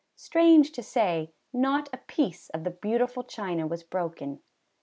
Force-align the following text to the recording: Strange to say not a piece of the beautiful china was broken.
Strange 0.15 0.71
to 0.71 0.81
say 0.81 1.31
not 1.53 1.87
a 1.93 1.97
piece 1.97 2.49
of 2.55 2.63
the 2.63 2.71
beautiful 2.71 3.21
china 3.23 3.67
was 3.67 3.83
broken. 3.83 4.41